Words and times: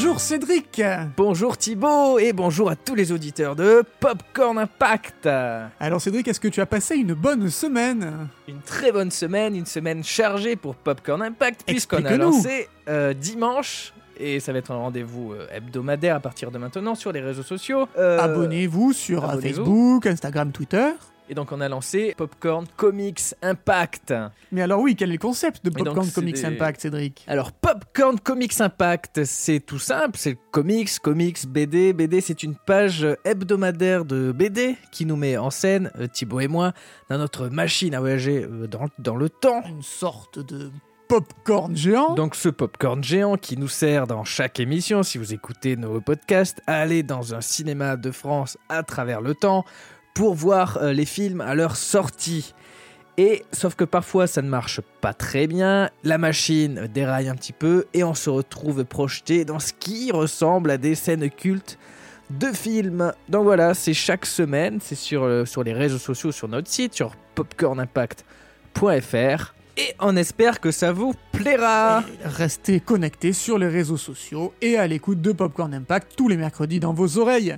Bonjour 0.00 0.20
Cédric 0.20 0.80
Bonjour 1.16 1.58
Thibaut 1.58 2.20
et 2.20 2.32
bonjour 2.32 2.70
à 2.70 2.76
tous 2.76 2.94
les 2.94 3.10
auditeurs 3.10 3.56
de 3.56 3.82
Popcorn 3.98 4.56
Impact. 4.56 5.26
Alors 5.26 6.00
Cédric, 6.00 6.28
est-ce 6.28 6.38
que 6.38 6.46
tu 6.46 6.60
as 6.60 6.66
passé 6.66 6.94
une 6.94 7.14
bonne 7.14 7.50
semaine 7.50 8.28
Une 8.46 8.60
très 8.60 8.92
bonne 8.92 9.10
semaine, 9.10 9.56
une 9.56 9.66
semaine 9.66 10.04
chargée 10.04 10.54
pour 10.54 10.76
Popcorn 10.76 11.20
Impact 11.20 11.64
puisqu'on 11.66 12.04
a 12.04 12.16
lancé 12.16 12.68
euh, 12.88 13.12
dimanche 13.12 13.92
et 14.20 14.38
ça 14.38 14.52
va 14.52 14.60
être 14.60 14.70
un 14.70 14.76
rendez-vous 14.76 15.32
euh, 15.32 15.48
hebdomadaire 15.52 16.14
à 16.14 16.20
partir 16.20 16.52
de 16.52 16.58
maintenant 16.58 16.94
sur 16.94 17.10
les 17.10 17.20
réseaux 17.20 17.42
sociaux. 17.42 17.88
Euh, 17.98 18.20
Abonnez-vous 18.20 18.92
sur. 18.92 19.28
Facebook, 19.40 20.06
Instagram, 20.06 20.52
Twitter. 20.52 20.92
Et 21.30 21.34
donc 21.34 21.52
on 21.52 21.60
a 21.60 21.68
lancé 21.68 22.14
Popcorn 22.16 22.66
Comics 22.76 23.34
Impact. 23.42 24.14
Mais 24.50 24.62
alors 24.62 24.80
oui, 24.80 24.96
quel 24.96 25.10
est 25.10 25.12
le 25.14 25.18
concept 25.18 25.64
de 25.64 25.70
donc, 25.70 25.84
Popcorn 25.84 26.10
Comics 26.10 26.34
des- 26.36 26.44
Impact, 26.46 26.80
Cédric? 26.80 27.24
Alors 27.28 27.52
Popcorn 27.52 28.18
Comics 28.18 28.60
Impact, 28.60 29.24
c'est 29.24 29.60
tout 29.60 29.78
simple, 29.78 30.16
c'est 30.18 30.30
le 30.30 30.38
comics, 30.50 30.98
comics, 31.00 31.46
BD. 31.46 31.92
BD, 31.92 32.20
c'est 32.22 32.42
une 32.42 32.54
page 32.56 33.06
hebdomadaire 33.24 34.04
de 34.04 34.32
BD 34.32 34.76
qui 34.90 35.04
nous 35.04 35.16
met 35.16 35.36
en 35.36 35.50
scène, 35.50 35.90
euh, 35.98 36.06
Thibaut 36.06 36.40
et 36.40 36.48
moi, 36.48 36.72
dans 37.10 37.18
notre 37.18 37.48
machine 37.48 37.94
à 37.94 38.00
voyager 38.00 38.44
euh, 38.44 38.66
dans, 38.66 38.86
dans 38.98 39.16
le 39.16 39.28
temps. 39.28 39.62
Une 39.68 39.82
sorte 39.82 40.38
de 40.38 40.70
popcorn 41.08 41.74
géant 41.74 42.14
Donc 42.14 42.34
ce 42.34 42.50
popcorn 42.50 43.02
géant 43.02 43.36
qui 43.38 43.56
nous 43.56 43.68
sert 43.68 44.06
dans 44.06 44.24
chaque 44.24 44.60
émission, 44.60 45.02
si 45.02 45.16
vous 45.18 45.32
écoutez 45.32 45.76
nos 45.76 46.00
podcasts, 46.02 46.60
à 46.66 46.80
aller 46.80 47.02
dans 47.02 47.34
un 47.34 47.40
cinéma 47.40 47.96
de 47.96 48.10
France 48.10 48.58
à 48.68 48.82
travers 48.82 49.20
le 49.22 49.34
temps 49.34 49.64
pour 50.18 50.34
voir 50.34 50.76
euh, 50.78 50.92
les 50.92 51.04
films 51.04 51.40
à 51.40 51.54
leur 51.54 51.76
sortie. 51.76 52.52
Et 53.18 53.44
sauf 53.52 53.76
que 53.76 53.84
parfois 53.84 54.26
ça 54.26 54.42
ne 54.42 54.48
marche 54.48 54.80
pas 55.00 55.14
très 55.14 55.46
bien, 55.46 55.90
la 56.02 56.18
machine 56.18 56.88
déraille 56.92 57.28
un 57.28 57.36
petit 57.36 57.52
peu 57.52 57.84
et 57.94 58.02
on 58.02 58.14
se 58.14 58.28
retrouve 58.28 58.84
projeté 58.84 59.44
dans 59.44 59.60
ce 59.60 59.72
qui 59.72 60.10
ressemble 60.10 60.72
à 60.72 60.76
des 60.76 60.96
scènes 60.96 61.30
cultes 61.30 61.78
de 62.30 62.48
films. 62.48 63.12
Donc 63.28 63.44
voilà, 63.44 63.74
c'est 63.74 63.94
chaque 63.94 64.26
semaine, 64.26 64.80
c'est 64.82 64.96
sur, 64.96 65.22
euh, 65.22 65.44
sur 65.44 65.62
les 65.62 65.72
réseaux 65.72 65.98
sociaux, 65.98 66.32
sur 66.32 66.48
notre 66.48 66.66
site, 66.66 66.94
sur 66.94 67.14
popcornimpact.fr. 67.36 69.54
Et 69.76 69.94
on 70.00 70.16
espère 70.16 70.58
que 70.58 70.72
ça 70.72 70.90
vous 70.90 71.14
plaira. 71.30 72.02
Restez 72.24 72.80
connectés 72.80 73.32
sur 73.32 73.56
les 73.56 73.68
réseaux 73.68 73.96
sociaux 73.96 74.52
et 74.62 74.78
à 74.78 74.88
l'écoute 74.88 75.20
de 75.20 75.30
Popcorn 75.30 75.72
Impact 75.72 76.14
tous 76.16 76.26
les 76.26 76.36
mercredis 76.36 76.80
dans 76.80 76.92
vos 76.92 77.18
oreilles. 77.18 77.56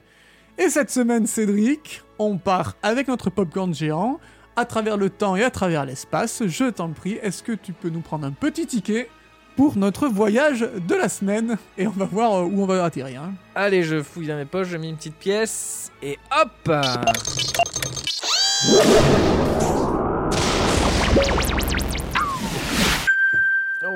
Et 0.62 0.68
cette 0.68 0.90
semaine, 0.90 1.26
Cédric, 1.26 2.02
on 2.18 2.36
part 2.36 2.74
avec 2.82 3.08
notre 3.08 3.30
popcorn 3.30 3.74
géant 3.74 4.20
à 4.56 4.66
travers 4.66 4.98
le 4.98 5.08
temps 5.08 5.34
et 5.34 5.42
à 5.42 5.50
travers 5.50 5.86
l'espace. 5.86 6.42
Je 6.46 6.66
t'en 6.68 6.90
prie, 6.90 7.18
est-ce 7.22 7.42
que 7.42 7.52
tu 7.52 7.72
peux 7.72 7.88
nous 7.88 8.00
prendre 8.02 8.26
un 8.26 8.32
petit 8.32 8.66
ticket 8.66 9.08
pour 9.56 9.78
notre 9.78 10.06
voyage 10.08 10.60
de 10.86 10.94
la 10.94 11.08
semaine? 11.08 11.56
Et 11.78 11.86
on 11.86 11.90
va 11.92 12.04
voir 12.04 12.34
euh, 12.34 12.42
où 12.44 12.62
on 12.62 12.66
va 12.66 12.84
atterrir. 12.84 13.22
hein. 13.22 13.32
Allez, 13.54 13.82
je 13.82 14.02
fouille 14.02 14.26
dans 14.26 14.36
mes 14.36 14.44
poches, 14.44 14.68
je 14.68 14.76
mets 14.76 14.90
une 14.90 14.96
petite 14.96 15.16
pièce 15.16 15.90
et 16.02 16.18
hop 16.30 16.70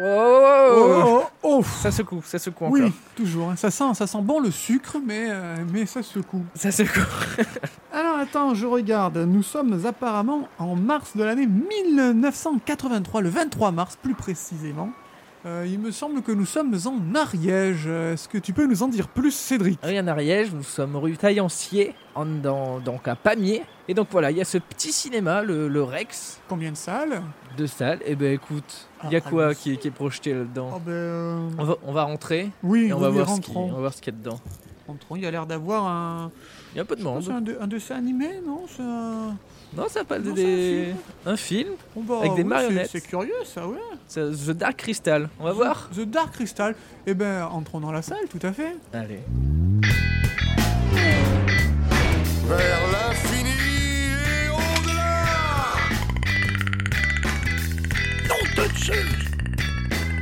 Oh, 0.06 0.70
Oh, 0.76 1.02
oh, 1.06 1.22
oh. 1.42 1.62
Ça 1.82 1.90
secoue, 1.90 2.20
ça 2.24 2.38
secoue 2.38 2.66
encore. 2.66 2.78
Oui, 2.80 2.92
toujours. 3.16 3.50
hein. 3.50 3.56
Ça 3.56 3.70
sent, 3.70 3.94
ça 3.94 4.06
sent 4.06 4.18
bon 4.22 4.40
le 4.40 4.50
sucre, 4.50 4.96
mais, 5.04 5.28
euh, 5.30 5.56
mais 5.72 5.86
ça 5.86 6.02
secoue. 6.02 6.44
Ça 6.54 6.70
secoue. 6.70 7.00
Alors 7.92 8.18
attends, 8.18 8.54
je 8.54 8.66
regarde. 8.66 9.16
Nous 9.18 9.42
sommes 9.42 9.86
apparemment 9.86 10.48
en 10.58 10.74
mars 10.76 11.16
de 11.16 11.22
l'année 11.24 11.46
1983, 11.46 13.20
le 13.22 13.28
23 13.28 13.70
mars 13.72 13.96
plus 14.02 14.14
précisément. 14.14 14.90
Euh, 15.46 15.66
il 15.70 15.78
me 15.78 15.90
semble 15.90 16.22
que 16.22 16.32
nous 16.32 16.46
sommes 16.46 16.74
en 16.86 17.14
Ariège. 17.14 17.86
Est-ce 17.86 18.28
que 18.28 18.38
tu 18.38 18.54
peux 18.54 18.66
nous 18.66 18.82
en 18.82 18.88
dire 18.88 19.08
plus, 19.08 19.30
Cédric? 19.34 19.78
Oui, 19.84 20.00
en 20.00 20.06
Ariège, 20.06 20.52
nous 20.54 20.62
sommes 20.62 20.96
rue 20.96 21.18
Taillancier, 21.18 21.94
en, 22.14 22.24
dans, 22.24 22.80
donc 22.80 23.06
à 23.08 23.14
Pamiers. 23.14 23.62
Et 23.86 23.92
donc 23.92 24.08
voilà, 24.10 24.30
il 24.30 24.38
y 24.38 24.40
a 24.40 24.46
ce 24.46 24.56
petit 24.56 24.90
cinéma, 24.90 25.42
le, 25.42 25.68
le 25.68 25.82
Rex, 25.82 26.40
Combien 26.48 26.70
de 26.72 26.76
salles? 26.78 27.20
De 27.58 27.66
salle. 27.66 27.98
Et 28.06 28.14
ben 28.16 28.32
écoute, 28.32 28.88
il 29.04 29.10
y 29.12 29.16
a 29.16 29.20
Ah, 29.22 29.28
quoi 29.28 29.54
qui, 29.54 29.72
est- 29.72 29.76
qui 29.76 29.88
est 29.88 29.90
projeté 29.90 30.32
Oh 30.32 30.38
là-dedans 30.38 30.80
ben... 30.84 30.90
euh, 30.92 31.48
on, 31.58 31.64
va, 31.64 31.76
on 31.84 31.92
va 31.92 32.04
rentrer 32.04 32.50
Oui, 32.62 32.86
et 32.86 32.92
on 32.94 32.98
va, 32.98 33.10
voir 33.10 33.28
ce 33.28 33.40
qui- 33.42 33.48
rentrons. 33.52 33.68
on 33.68 33.72
va 33.74 33.80
voir 33.80 33.92
ce 33.92 34.00
qu'il 34.00 34.14
y 34.14 34.16
a 34.16 34.18
dedans. 34.18 34.40
Rentrons. 34.88 35.16
Il 35.16 35.22
y 35.22 35.26
a 35.26 35.30
l'air 35.30 35.44
d'avoir 35.46 35.84
un... 35.86 36.30
Il 36.72 36.76
y 36.76 36.80
a 36.80 36.82
un 36.82 36.86
peu 36.86 36.96
de 36.96 37.02
monde. 37.02 37.22
c'est 37.22 37.32
un, 37.32 37.42
de- 37.42 37.58
un 37.60 37.66
dessin 37.66 37.96
animé, 37.96 38.30
non? 38.46 38.62
Un... 38.80 39.36
Non, 39.76 39.88
ça 39.88 40.04
parle 40.04 40.22
de 40.22 40.28
Non, 40.28 40.34
des... 40.34 40.94
un 41.26 41.36
film. 41.36 41.70
Oh, 41.96 42.02
bah, 42.02 42.18
Avec 42.20 42.34
des 42.34 42.42
oui, 42.42 42.48
marionnettes. 42.48 42.90
C'est 42.92 43.00
curieux, 43.00 43.32
ça, 43.44 43.66
ouais. 43.66 43.78
C'est 44.06 44.30
The 44.30 44.50
Dark 44.50 44.76
Crystal. 44.76 45.28
On 45.40 45.44
va 45.44 45.52
voir 45.52 45.90
The 45.94 46.00
Dark 46.02 46.32
Crystal. 46.32 46.74
Eh 47.06 47.14
ben, 47.14 47.44
entrons 47.44 47.80
dans 47.80 47.92
la 47.92 48.02
salle, 48.02 48.26
tout 48.30 48.44
à 48.46 48.52
fait. 48.52 48.76
Allez. 48.92 49.20
vers 52.46 52.80
l'infini 52.92 53.50
et 53.50 54.48
au-delà. 54.50 55.24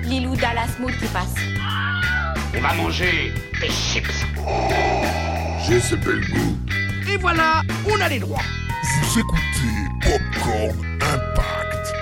Lilou 0.05 0.37
Dallas 0.37 0.77
Mood 0.81 0.93
qui 0.93 1.07
passe. 1.07 1.35
On 2.57 2.61
va 2.61 2.75
manger 2.75 3.33
des 3.61 3.69
chips. 3.69 4.25
J'ai 5.67 5.81
ce 5.81 5.95
bel 5.97 6.21
goût. 6.31 6.57
Et 7.13 7.17
voilà, 7.17 7.63
on 7.91 8.01
a 8.01 8.09
les 8.09 8.19
droits. 8.19 8.43
Vous 8.83 9.19
écoutez 9.21 9.89
Popcorn 10.01 10.85
Impact. 11.01 11.95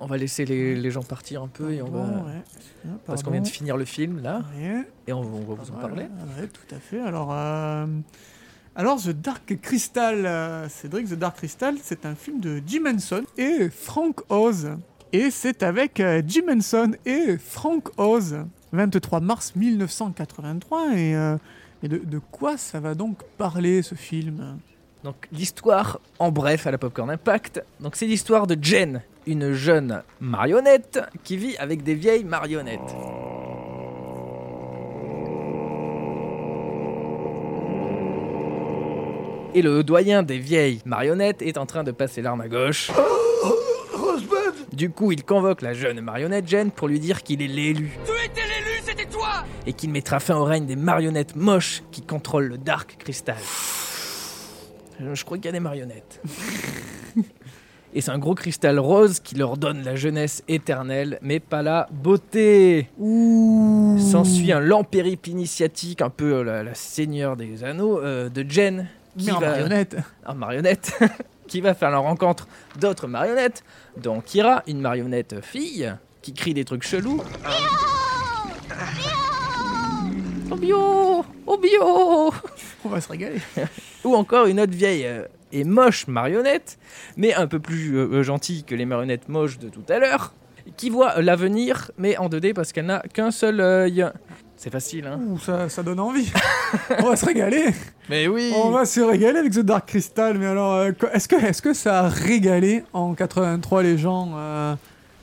On 0.00 0.06
va 0.06 0.16
laisser 0.16 0.44
les, 0.44 0.76
les 0.76 0.90
gens 0.90 1.02
partir 1.02 1.42
un 1.42 1.48
peu 1.48 1.72
et 1.72 1.82
on 1.82 1.88
va... 1.90 2.02
Bon, 2.04 2.24
ouais. 2.26 2.90
Parce 3.06 3.22
qu'on 3.22 3.30
vient 3.30 3.40
de 3.40 3.48
finir 3.48 3.76
le 3.76 3.84
film 3.84 4.22
là 4.22 4.42
Ouais. 4.56 4.86
et 5.06 5.12
on, 5.12 5.20
on 5.20 5.40
va 5.40 5.54
vous 5.62 5.70
en 5.70 5.74
parler. 5.80 6.02
ouais, 6.38 6.46
tout 6.48 6.74
à 6.74 6.78
fait. 6.78 7.00
Alors, 7.00 7.30
euh, 7.32 7.86
alors 8.76 9.00
The 9.02 9.10
Dark 9.10 9.58
Crystal, 9.60 10.26
euh, 10.26 10.68
Cédric, 10.68 11.08
The 11.08 11.14
Dark 11.14 11.36
Crystal, 11.38 11.74
c'est 11.82 12.04
un 12.06 12.14
film 12.14 12.40
de 12.40 12.62
Jim 12.66 12.82
Henson 12.86 13.22
et 13.38 13.70
Frank 13.70 14.20
Oz. 14.28 14.70
Et 15.12 15.30
c'est 15.30 15.62
avec 15.62 16.00
euh, 16.00 16.22
Jim 16.26 16.44
Henson 16.50 16.92
et 17.06 17.36
Frank 17.38 17.88
Oz. 17.98 18.36
23 18.72 19.20
mars 19.20 19.54
1983. 19.56 20.96
Et, 20.96 21.12
et 21.82 21.88
de, 21.88 21.98
de 21.98 22.18
quoi 22.18 22.56
ça 22.56 22.80
va 22.80 22.94
donc 22.94 23.22
parler 23.38 23.82
ce 23.82 23.94
film? 23.94 24.58
Donc 25.04 25.28
l'histoire 25.32 26.00
en 26.18 26.32
bref 26.32 26.66
à 26.66 26.70
la 26.70 26.78
Popcorn 26.78 27.10
Impact. 27.10 27.62
Donc 27.80 27.94
c'est 27.94 28.06
l'histoire 28.06 28.46
de 28.46 28.56
Jen, 28.60 29.02
une 29.26 29.52
jeune 29.52 30.02
marionnette 30.18 30.98
qui 31.22 31.36
vit 31.36 31.58
avec 31.58 31.82
des 31.82 31.94
vieilles 31.94 32.24
marionnettes. 32.24 32.80
Et 39.54 39.60
le 39.60 39.84
doyen 39.84 40.22
des 40.22 40.38
vieilles 40.38 40.80
marionnettes 40.86 41.42
est 41.42 41.58
en 41.58 41.66
train 41.66 41.84
de 41.84 41.92
passer 41.92 42.22
l'arme 42.22 42.40
à 42.40 42.48
gauche. 42.48 42.90
Du 44.72 44.90
coup, 44.90 45.12
il 45.12 45.22
convoque 45.22 45.60
la 45.60 45.74
jeune 45.74 46.00
marionnette 46.00 46.48
Jen 46.48 46.70
pour 46.70 46.88
lui 46.88 46.98
dire 46.98 47.22
qu'il 47.22 47.42
est 47.42 47.46
l'élu. 47.46 47.92
Tu 48.06 48.10
étais 48.24 48.40
l'élu, 48.40 48.80
c'était 48.82 49.04
toi 49.04 49.44
et 49.66 49.74
qu'il 49.74 49.90
mettra 49.90 50.18
fin 50.18 50.36
au 50.36 50.44
règne 50.44 50.64
des 50.64 50.76
marionnettes 50.76 51.36
moches 51.36 51.82
qui 51.92 52.00
contrôlent 52.00 52.48
le 52.48 52.58
Dark 52.58 52.96
Crystal. 52.98 53.36
Je 55.00 55.24
crois 55.24 55.36
qu'il 55.38 55.46
y 55.46 55.48
a 55.48 55.52
des 55.52 55.60
marionnettes. 55.60 56.20
et 57.94 58.00
c'est 58.00 58.10
un 58.10 58.18
gros 58.18 58.34
cristal 58.34 58.78
rose 58.78 59.20
qui 59.20 59.34
leur 59.34 59.56
donne 59.56 59.82
la 59.82 59.96
jeunesse 59.96 60.42
éternelle, 60.48 61.18
mais 61.22 61.40
pas 61.40 61.62
la 61.62 61.88
beauté. 61.90 62.88
S'ensuit 63.98 64.52
un 64.52 64.60
lent 64.60 64.84
périple 64.84 65.28
initiatique, 65.30 66.02
un 66.02 66.10
peu 66.10 66.34
euh, 66.34 66.44
la, 66.44 66.62
la 66.62 66.74
seigneur 66.74 67.36
des 67.36 67.64
anneaux, 67.64 68.00
euh, 68.00 68.28
de 68.28 68.44
Jen, 68.48 68.88
qui 69.18 69.26
Mais 69.26 69.32
en 69.32 69.40
va, 69.40 69.50
marionnette. 69.50 69.96
en 70.26 70.34
marionnette, 70.34 70.98
qui 71.48 71.60
va 71.60 71.74
faire 71.74 71.90
la 71.90 71.98
rencontre 71.98 72.48
d'autres 72.80 73.06
marionnettes, 73.06 73.62
dont 73.96 74.20
Kira, 74.20 74.62
une 74.66 74.80
marionnette 74.80 75.44
fille, 75.44 75.92
qui 76.22 76.32
crie 76.32 76.54
des 76.54 76.64
trucs 76.64 76.84
chelous. 76.84 77.22
Oh 80.54 80.56
bio 80.56 81.24
Oh 81.48 81.58
bio 81.58 82.32
On 82.84 82.88
va 82.88 83.00
se 83.00 83.08
régaler. 83.08 83.40
Ou 84.04 84.14
encore 84.14 84.46
une 84.46 84.60
autre 84.60 84.72
vieille 84.72 85.04
euh, 85.04 85.24
et 85.50 85.64
moche 85.64 86.06
marionnette, 86.06 86.78
mais 87.16 87.34
un 87.34 87.48
peu 87.48 87.58
plus 87.58 87.96
euh, 87.96 88.08
euh, 88.12 88.22
gentille 88.22 88.62
que 88.62 88.76
les 88.76 88.84
marionnettes 88.84 89.28
moches 89.28 89.58
de 89.58 89.68
tout 89.68 89.82
à 89.88 89.98
l'heure, 89.98 90.32
qui 90.76 90.90
voit 90.90 91.20
l'avenir, 91.20 91.90
mais 91.98 92.16
en 92.18 92.28
2D 92.28 92.54
parce 92.54 92.70
qu'elle 92.70 92.86
n'a 92.86 93.00
qu'un 93.00 93.32
seul 93.32 93.60
œil. 93.60 94.06
C'est 94.56 94.70
facile, 94.70 95.08
hein 95.08 95.18
Ouh, 95.26 95.40
ça, 95.40 95.68
ça 95.68 95.82
donne 95.82 95.98
envie. 95.98 96.30
On 97.00 97.08
va 97.08 97.16
se 97.16 97.26
régaler. 97.26 97.70
Mais 98.08 98.28
oui 98.28 98.52
On 98.54 98.70
va 98.70 98.84
se 98.84 99.00
régaler 99.00 99.40
avec 99.40 99.54
The 99.54 99.58
Dark 99.58 99.88
Crystal, 99.88 100.38
mais 100.38 100.46
alors, 100.46 100.74
euh, 100.74 100.92
est-ce 101.14 101.26
que, 101.26 101.34
est 101.34 101.60
que 101.60 101.74
ça 101.74 102.04
a 102.04 102.08
régalé 102.08 102.84
en 102.92 103.14
83 103.14 103.82
les 103.82 103.98
gens 103.98 104.30
euh, 104.36 104.76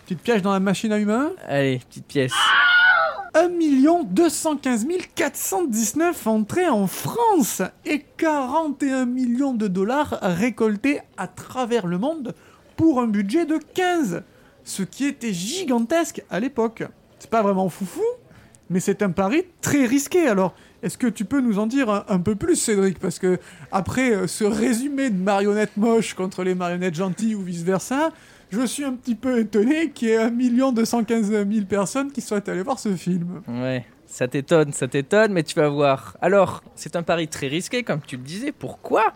Petite 0.03 0.19
piège 0.23 0.41
dans 0.41 0.51
la 0.51 0.59
machine 0.59 0.91
à 0.91 0.99
humains? 0.99 1.31
Allez, 1.47 1.79
petite 1.89 2.05
pièce. 2.05 2.33
1 3.33 3.49
215 4.03 4.85
419 5.15 6.27
entrées 6.27 6.67
en 6.67 6.87
France 6.87 7.61
et 7.85 8.03
41 8.17 9.05
millions 9.05 9.53
de 9.53 9.67
dollars 9.67 10.19
récoltés 10.21 10.99
à 11.15 11.27
travers 11.27 11.87
le 11.87 11.97
monde 11.97 12.33
pour 12.75 12.99
un 12.99 13.07
budget 13.07 13.45
de 13.45 13.57
15, 13.73 14.23
ce 14.65 14.83
qui 14.83 15.05
était 15.05 15.31
gigantesque 15.31 16.23
à 16.29 16.41
l'époque. 16.41 16.83
C'est 17.19 17.29
pas 17.29 17.41
vraiment 17.41 17.69
foufou, 17.69 18.03
Mais 18.69 18.81
c'est 18.81 19.01
un 19.01 19.11
pari 19.11 19.43
très 19.61 19.85
risqué. 19.85 20.27
Alors, 20.27 20.53
est-ce 20.83 20.97
que 20.97 21.07
tu 21.07 21.23
peux 21.23 21.39
nous 21.39 21.59
en 21.59 21.67
dire 21.67 22.03
un, 22.09 22.19
peu 22.19 22.35
plus, 22.35 22.55
Cédric? 22.55 22.99
Parce 22.99 23.19
que 23.19 23.39
après 23.71 24.11
euh, 24.11 24.27
ce 24.27 24.43
résumé 24.43 25.09
de 25.09 25.17
marionnettes 25.17 25.77
moches 25.77 26.15
contre 26.15 26.43
les 26.43 26.55
marionnettes 26.55 26.95
gentilles 26.95 27.35
ou 27.35 27.43
vice-versa, 27.43 28.11
je 28.51 28.65
suis 28.65 28.83
un 28.83 28.93
petit 28.93 29.15
peu 29.15 29.39
étonné 29.39 29.91
qu'il 29.91 30.09
y 30.09 30.11
ait 30.11 30.17
1 30.17 30.31
215 30.73 31.29
000 31.29 31.47
personnes 31.67 32.11
qui 32.11 32.21
soient 32.21 32.47
allées 32.49 32.63
voir 32.63 32.79
ce 32.79 32.95
film. 32.95 33.41
Ouais, 33.47 33.85
ça 34.05 34.27
t'étonne, 34.27 34.73
ça 34.73 34.87
t'étonne, 34.87 35.31
mais 35.31 35.43
tu 35.43 35.55
vas 35.55 35.69
voir. 35.69 36.17
Alors, 36.21 36.63
c'est 36.75 36.95
un 36.95 37.03
pari 37.03 37.27
très 37.27 37.47
risqué, 37.47 37.83
comme 37.83 38.01
tu 38.01 38.17
le 38.17 38.23
disais. 38.23 38.51
Pourquoi? 38.51 39.13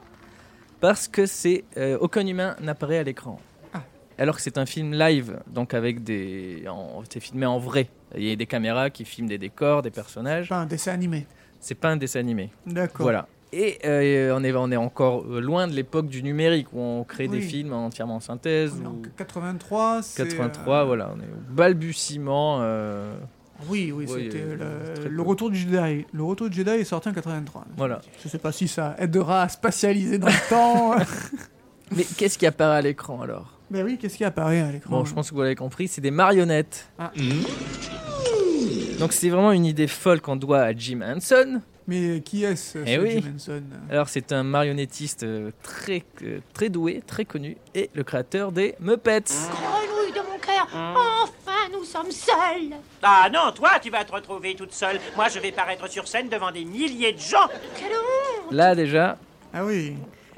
Parce 0.80 1.08
que 1.08 1.26
c'est 1.26 1.66
euh, 1.78 1.98
aucun 2.00 2.26
humain 2.26 2.56
n'apparaît 2.62 3.00
à 3.00 3.04
l'écran. 3.04 3.40
Ah. 3.74 3.84
Alors 4.18 4.38
que 4.38 4.42
c'est 4.42 4.58
un 4.58 4.66
film 4.66 4.94
live, 4.94 5.40
donc 5.48 5.74
avec 5.74 6.04
des, 6.04 6.64
c'est 7.10 7.20
filmé 7.20 7.46
en 7.46 7.60
vrai. 7.60 7.90
Il 8.16 8.24
y 8.24 8.32
a 8.32 8.36
des 8.36 8.46
caméras 8.46 8.90
qui 8.90 9.04
filment 9.04 9.28
des 9.28 9.38
décors, 9.38 9.82
des 9.82 9.92
personnages. 9.92 10.50
Pas 10.50 10.58
un 10.58 10.66
dessin 10.66 10.94
animé. 10.94 11.28
C'est 11.60 11.76
pas 11.76 11.90
un 11.90 11.98
dessin 11.98 12.20
animé. 12.20 12.52
D'accord. 12.66 13.04
Voilà. 13.04 13.28
Et 13.58 13.78
euh, 13.86 14.36
on, 14.38 14.44
est, 14.44 14.52
on 14.54 14.70
est 14.70 14.76
encore 14.76 15.24
euh, 15.30 15.40
loin 15.40 15.66
de 15.68 15.72
l'époque 15.74 16.08
du 16.08 16.22
numérique 16.22 16.68
où 16.74 16.80
on 16.82 17.06
crée 17.06 17.30
des 17.30 17.38
Oui. 17.38 17.42
films 17.44 17.72
entièrement 17.72 18.18
en 18.18 18.20
synthèse. 18.20 18.74
En 18.86 18.90
ou 18.90 19.02
83, 19.16 20.02
c'est... 20.04 20.24
83, 20.28 20.76
euh, 20.82 20.84
voilà, 20.84 21.10
on 21.16 21.20
est 21.22 21.24
au 21.24 21.54
balbutiement. 21.54 22.58
euh, 22.62 23.16
Oui, 23.70 23.94
oui, 23.96 24.06
Oui, 24.10 24.24
c'était 24.26 24.44
le, 25.10 25.22
retour 25.22 25.50
du 25.52 25.58
Jedi. 25.58 26.06
Le 26.12 26.24
retour 26.24 26.50
du 26.50 26.58
Jedi 26.58 26.72
est 26.72 26.84
sorti 26.84 27.08
en 27.08 27.14
83. 27.14 27.64
Voilà. 27.78 28.02
Je 28.22 28.28
sais 28.28 28.40
pas 28.40 28.52
si 28.52 28.68
ça 28.68 28.94
aidera 29.00 29.44
à 29.44 29.48
spatialiser 29.48 30.18
dans 30.18 30.28
le 30.28 30.34
temps. 30.50 30.96
Mais 31.96 32.04
qu'est-ce 32.18 32.38
qui 32.38 32.46
apparaît 32.46 32.80
à 32.80 32.82
l'écran 32.82 33.22
alors? 33.22 33.54
Mais 33.72 33.84
oui, 33.84 33.98
qu'est-ce 33.98 34.18
qui 34.18 34.26
apparaît 34.26 34.60
à 34.60 34.72
l'écran 34.74 34.90
Bon, 35.00 35.06
je 35.06 35.14
pense 35.14 35.30
que 35.30 35.36
vous 35.36 35.42
l'avez 35.42 35.56
compris, 35.56 35.88
c'est 35.88 36.02
des 36.02 36.12
marionnettes. 36.12 36.90
Ah. 37.00 37.14
Donc 39.00 39.14
c'est 39.14 39.30
vraiment 39.30 39.52
une 39.54 39.66
idée 39.66 39.88
folle 39.88 40.20
qu'on 40.20 40.36
doit 40.36 40.62
à 40.62 40.74
Jim 40.74 41.00
Henson. 41.02 41.62
Mais 41.88 42.22
qui 42.22 42.44
est-ce, 42.44 42.80
Eh 42.86 42.96
ce 42.96 43.00
oui. 43.00 43.22
Jim 43.22 43.34
Henson 43.36 43.64
Alors 43.92 44.10
c'est 44.10 44.32
un 44.32 44.44
marionnettiste 44.44 45.24
euh, 45.24 45.52
très, 45.62 46.04
euh, 46.24 46.40
très 46.54 46.70
doué, 46.70 47.04
très 47.06 47.26
connu, 47.26 47.58
et 47.76 47.92
le 47.94 48.04
créateur 48.04 48.52
des 48.52 48.74
Muppets. 48.80 49.22
Grenouille 49.22 50.12
de 50.12 50.28
mon 50.28 50.40
cœur, 50.40 50.68
enfin 50.74 51.70
nous 51.72 51.84
sommes 51.84 52.12
seuls. 52.12 52.76
Ah 53.04 53.30
non, 53.32 53.52
toi, 53.54 53.72
tu 53.82 53.92
vas 53.92 54.04
te 54.04 54.12
retrouver 54.12 54.56
toute 54.56 54.74
seule. 54.74 55.00
Moi, 55.16 55.28
je 55.30 55.40
vais 55.40 55.52
paraître 55.52 55.88
sur 55.90 56.08
scène 56.08 56.28
devant 56.28 56.52
des 56.52 56.66
milliers 56.66 57.14
de 57.14 57.20
gens. 57.20 57.48
Quelle 57.78 57.92
honte 57.92 58.52
Là 58.52 58.74
déjà. 58.74 59.18
Ah 59.54 59.64
oui. 59.64 59.96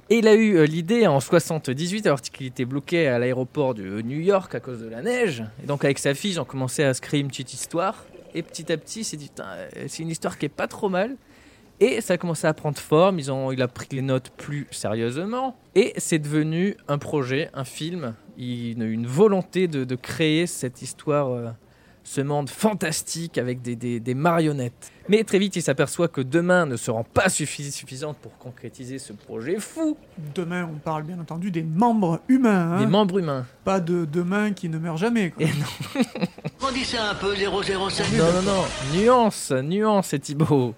Et 0.10 0.20
il 0.20 0.28
a 0.28 0.36
eu 0.36 0.56
euh, 0.58 0.66
l'idée 0.66 1.08
en 1.08 1.20
78, 1.20 2.06
alors 2.08 2.22
qu'il 2.22 2.48
était 2.48 2.66
bloqué 2.66 3.08
à 3.08 3.20
l'aéroport 3.20 3.74
de 3.74 4.02
New 4.02 4.20
York 4.20 4.54
à 4.54 4.60
cause 4.60 4.82
de 4.82 4.88
la 4.90 5.02
neige. 5.02 5.44
Et 5.64 5.68
donc 5.68 5.86
avec 5.86 6.00
sa 6.00 6.14
fille, 6.14 6.32
ils 6.32 6.40
ont 6.42 6.46
commencé 6.46 6.84
à 6.84 6.94
se 6.94 7.00
créer 7.02 7.22
une 7.22 7.28
petite 7.30 7.54
histoire. 7.54 8.06
Et 8.34 8.42
petit 8.44 8.72
à 8.72 8.78
petit, 8.78 9.02
il 9.02 9.04
s'est 9.06 9.18
dit, 9.18 9.32
c'est 9.88 10.04
une 10.04 10.10
histoire 10.10 10.38
qui 10.38 10.46
est 10.46 10.50
pas 10.50 10.68
trop 10.68 10.90
mal. 10.90 11.16
Et 11.80 12.02
ça 12.02 12.14
a 12.16 12.18
commencé 12.18 12.48
à 12.48 12.54
prendre 12.54 12.78
forme, 12.80 13.20
ils 13.20 13.32
ont, 13.32 13.52
il 13.52 13.62
a 13.62 13.68
pris 13.68 13.88
les 13.92 14.02
notes 14.02 14.32
plus 14.36 14.66
sérieusement. 14.72 15.56
Et 15.76 15.94
c'est 15.98 16.18
devenu 16.20 16.76
un 16.88 16.98
projet, 16.98 17.50
un 17.54 17.66
film, 17.66 18.16
une, 18.38 18.82
une 18.82 19.06
volonté 19.06 19.68
de, 19.68 19.84
de 19.84 19.96
créer 19.96 20.48
cette 20.48 20.82
histoire, 20.82 21.30
euh, 21.30 21.50
ce 22.04 22.22
monde 22.22 22.50
fantastique 22.50 23.38
avec 23.38 23.62
des, 23.62 23.76
des- 23.76 24.00
des 24.00 24.14
marionnettes. 24.16 24.92
Mais 25.10 25.24
très 25.24 25.38
vite, 25.40 25.56
il 25.56 25.62
s'aperçoit 25.62 26.08
que 26.08 26.22
demain 26.22 26.66
ne 26.66 26.78
seront 26.78 27.04
pas 27.04 27.28
suffi- 27.28 27.70
suffisantes 27.70 28.18
pour 28.18 28.36
concrétiser 28.40 28.98
ce 28.98 29.14
projet 29.14 29.60
fou. 29.60 29.98
Demain, 30.34 30.68
on 30.74 30.78
parle 30.80 31.04
bien 31.04 31.20
entendu 31.20 31.52
des 31.52 31.64
membres 31.64 32.22
humains. 32.28 32.72
hein. 32.74 32.80
Des 32.80 32.88
membres 32.88 33.20
humains. 33.20 33.46
Pas 33.66 33.80
de 33.82 34.06
demain 34.06 34.52
qui 34.54 34.68
ne 34.70 34.80
meurt 34.80 34.98
jamais. 34.98 35.30
quoi. 35.32 35.46
Et 35.46 35.50
Grandissez 36.60 36.98
un 37.12 37.14
peu, 37.14 37.36
005. 37.36 38.14
Non, 38.18 38.32
non, 38.34 38.42
non. 38.42 38.64
Nuance, 39.00 39.52
nuance, 39.52 40.08
c'est 40.08 40.20
Thibaut. 40.20 40.74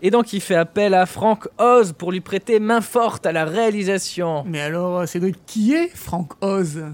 Et 0.00 0.10
donc, 0.10 0.32
il 0.32 0.40
fait 0.40 0.54
appel 0.54 0.94
à 0.94 1.06
Frank 1.06 1.48
Oz 1.58 1.92
pour 1.92 2.12
lui 2.12 2.20
prêter 2.20 2.60
main 2.60 2.80
forte 2.80 3.26
à 3.26 3.32
la 3.32 3.44
réalisation. 3.44 4.44
Mais 4.46 4.60
alors, 4.60 5.00
euh, 5.00 5.06
Cédric, 5.06 5.36
qui 5.46 5.74
est 5.74 5.88
Frank 5.88 6.32
Oz? 6.40 6.84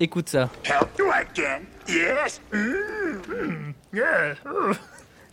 Écoute 0.00 0.28
ça. 0.30 0.48
Help 0.64 0.88
you 0.98 1.06
again? 1.12 1.60
Yes? 1.88 2.40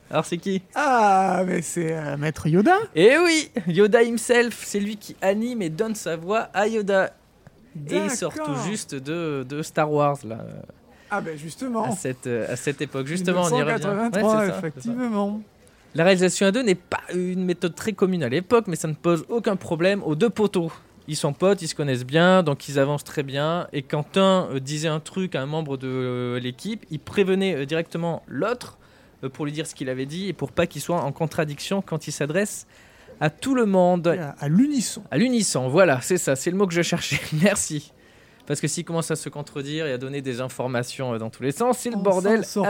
Alors, 0.09 0.25
c'est 0.25 0.37
qui? 0.37 0.61
Ah, 0.75 1.43
mais 1.47 1.61
c'est 1.61 1.93
euh, 1.95 2.17
Maître 2.17 2.47
Yoda 2.47 2.75
Eh 2.95 3.17
oui 3.17 3.49
Yoda 3.67 4.03
himself, 4.03 4.61
c'est 4.63 4.79
lui 4.79 4.97
qui 4.97 5.15
anime 5.21 5.61
et 5.61 5.69
donne 5.69 5.95
sa 5.95 6.15
voix 6.15 6.49
à 6.53 6.67
Yoda. 6.67 7.13
Et 7.89 7.95
il 7.97 8.11
sort 8.11 8.33
tout 8.33 8.55
juste 8.67 8.93
de, 8.93 9.43
de 9.47 9.61
Star 9.63 9.91
Wars, 9.91 10.19
là, 10.25 10.37
Ah 11.09 11.19
ben 11.21 11.35
justement. 11.35 11.85
à 11.85 11.91
cette, 11.95 12.27
euh, 12.27 12.51
à 12.51 12.55
cette 12.55 12.81
époque. 12.81 13.07
Justement, 13.07 13.41
on 13.51 13.57
y 13.57 13.63
revient. 13.63 13.83
Ouais, 13.85 13.93
1983, 13.93 14.11
c'est 14.11 14.21
ça, 14.21 14.45
c'est 14.45 14.51
ça. 14.51 14.57
effectivement. 14.59 15.41
La 15.95 16.03
réalisation 16.03 16.47
à 16.47 16.51
deux 16.51 16.63
n'est 16.63 16.73
pas 16.73 17.01
une 17.13 17.45
méthode 17.45 17.75
très 17.75 17.93
commune 17.93 18.23
à 18.23 18.29
l'époque, 18.29 18.65
mais 18.67 18.75
ça 18.75 18.87
ne 18.87 18.95
pose 18.95 19.25
aucun 19.29 19.55
problème 19.55 20.01
aux 20.03 20.15
deux 20.15 20.29
poteaux. 20.29 20.71
Ils 21.07 21.15
sont 21.15 21.33
potes, 21.33 21.61
ils 21.61 21.67
se 21.67 21.75
connaissent 21.75 22.05
bien, 22.05 22.41
donc 22.41 22.67
ils 22.67 22.79
avancent 22.79 23.03
très 23.03 23.21
bien. 23.21 23.67
Et 23.73 23.83
quand 23.83 24.17
un 24.17 24.49
euh, 24.51 24.59
disait 24.59 24.87
un 24.87 24.99
truc 24.99 25.35
à 25.35 25.41
un 25.41 25.45
membre 25.45 25.77
de 25.77 25.87
euh, 25.87 26.39
l'équipe, 26.39 26.85
il 26.89 26.99
prévenait 26.99 27.55
euh, 27.55 27.65
directement 27.65 28.23
l'autre 28.27 28.79
pour 29.33 29.45
lui 29.45 29.51
dire 29.51 29.67
ce 29.67 29.75
qu'il 29.75 29.87
avait 29.89 30.05
dit 30.05 30.27
et 30.27 30.33
pour 30.33 30.51
pas 30.51 30.65
qu'il 30.65 30.81
soit 30.81 30.99
en 30.99 31.11
contradiction 31.11 31.81
quand 31.81 32.07
il 32.07 32.11
s'adresse 32.11 32.67
à 33.19 33.29
tout 33.29 33.53
le 33.53 33.65
monde. 33.65 34.07
À, 34.07 34.35
à 34.39 34.47
l'unisson. 34.47 35.03
À 35.11 35.17
l'unisson, 35.17 35.69
voilà, 35.69 36.01
c'est 36.01 36.17
ça, 36.17 36.35
c'est 36.35 36.51
le 36.51 36.57
mot 36.57 36.65
que 36.65 36.73
je 36.73 36.81
cherchais. 36.81 37.19
Merci. 37.41 37.93
Parce 38.47 38.59
que 38.59 38.67
s'il 38.67 38.83
commence 38.83 39.11
à 39.11 39.15
se 39.15 39.29
contredire 39.29 39.85
et 39.85 39.93
à 39.93 39.97
donner 39.97 40.21
des 40.21 40.41
informations 40.41 41.17
dans 41.17 41.29
tous 41.29 41.43
les 41.43 41.51
sens, 41.51 41.77
c'est 41.77 41.89
le 41.91 41.97
On 41.97 42.01
bordel 42.01 42.41
pas. 42.41 42.65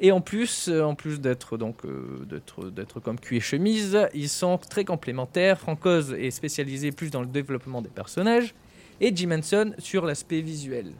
Et 0.00 0.12
en 0.12 0.20
plus, 0.20 0.68
euh, 0.68 0.82
en 0.82 0.94
plus 0.94 1.20
d'être 1.20 1.56
donc 1.56 1.84
euh, 1.86 2.26
d'être 2.28 2.68
d'être 2.70 3.00
comme 3.00 3.18
cul 3.18 3.36
et 3.36 3.40
chemise, 3.40 3.98
ils 4.12 4.28
sont 4.28 4.58
très 4.58 4.84
complémentaires. 4.84 5.58
Frank 5.58 5.84
Oz 5.86 6.12
est 6.12 6.30
spécialisé 6.30 6.92
plus 6.92 7.10
dans 7.10 7.20
le 7.22 7.26
développement 7.26 7.80
des 7.80 7.88
personnages 7.88 8.54
et 9.00 9.14
Jim 9.16 9.30
Henson 9.32 9.72
sur 9.78 10.04
l'aspect 10.04 10.42
visuel. 10.42 10.92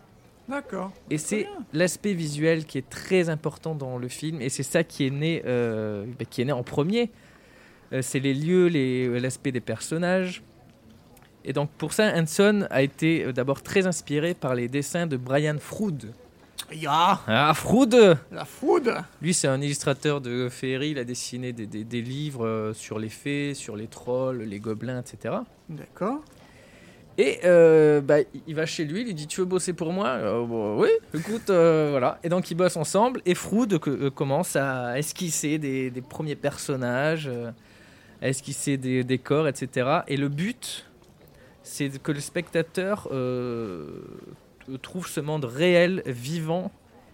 D'accord. 0.49 0.93
Et 1.11 1.19
c'est 1.19 1.47
l'aspect 1.73 2.15
visuel 2.15 2.65
qui 2.65 2.79
est 2.79 2.89
très 2.89 3.29
important 3.29 3.75
dans 3.75 3.99
le 3.99 4.09
film, 4.09 4.41
et 4.41 4.49
c'est 4.49 4.63
ça 4.63 4.85
qui 4.85 5.05
est 5.07 5.11
né, 5.11 5.43
euh, 5.45 6.07
bah, 6.19 6.25
qui 6.25 6.41
est 6.41 6.45
né 6.45 6.53
en 6.53 6.63
premier. 6.63 7.11
C'est 8.01 8.19
les 8.21 8.35
lieux, 8.35 8.67
les- 8.67 9.21
l'aspect 9.21 9.53
des 9.53 9.61
personnages. 9.61 10.43
Et 11.45 11.53
donc 11.53 11.71
pour 11.79 11.93
ça, 11.93 12.13
Hanson 12.17 12.67
a 12.71 12.83
été 12.83 13.33
d'abord 13.33 13.63
très 13.63 13.87
inspiré 13.87 14.35
par 14.35 14.55
les 14.55 14.69
dessins 14.69 15.07
de 15.07 15.17
Brian 15.17 15.57
Froud. 15.61 16.13
Ah, 17.29 17.53
Froud 17.55 17.95
la 18.33 18.45
foudre 18.45 19.05
Lui, 19.23 19.33
c'est 19.35 19.49
un 19.49 19.61
illustrateur 19.61 20.21
de 20.21 20.49
féerie. 20.49 20.91
Il 20.91 20.99
a 20.99 21.05
dessiné 21.05 21.53
des, 21.53 21.67
des- 21.67 21.85
des 21.85 22.03
livres 22.03 22.45
euh, 22.47 22.75
sur 22.75 22.99
les 22.99 23.09
fées, 23.09 23.55
sur 23.55 23.77
les 23.77 23.87
trolls, 23.87 24.43
les 24.43 24.59
gobelins, 24.59 25.01
etc. 25.01 25.37
D'accord. 25.69 26.21
Et 27.19 27.39
euh, 27.45 28.01
bah, 28.03 28.17
il 28.47 28.55
va 28.55 28.67
chez 28.67 28.85
lui, 28.85 29.01
il 29.01 29.07
lui 29.07 29.15
dit 29.15 29.27
Tu 29.27 29.41
veux 29.41 29.47
bosser 29.47 29.73
pour 29.73 29.93
moi? 29.93 30.09
Euh, 30.09 30.45
bah, 30.45 30.75
Oui, 30.83 30.91
écoute, 31.15 31.49
euh, 31.51 31.89
voilà. 31.93 32.19
Et 32.23 32.29
donc 32.29 32.51
ils 32.51 32.55
bossent 32.55 32.77
ensemble 32.77 33.23
et 33.25 33.35
Froud 33.35 33.79
que- 33.79 33.89
euh, 33.91 34.11
commence 34.11 34.55
à 34.57 34.99
esquisser 34.99 35.59
des, 35.59 35.91
des 35.91 36.03
premiers 36.03 36.37
personnages, 36.37 37.31
à 38.21 38.29
esquisser 38.29 38.77
des 38.77 39.03
décors, 39.05 39.47
etc. 39.49 40.01
Et 40.09 40.17
le 40.17 40.29
but, 40.29 40.85
c'est 41.63 42.03
que 42.03 42.13
le 42.13 42.21
spectateur 42.21 43.09
trouve 44.75 45.07
ce 45.09 45.21
monde 45.21 45.45
réel, 45.45 46.03
vivant, 46.07 46.71